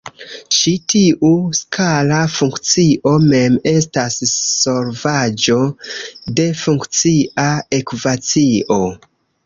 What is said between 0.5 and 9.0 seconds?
Ĉi tiu skala funkcio mem estas solvaĵo de funkcia ekvacio.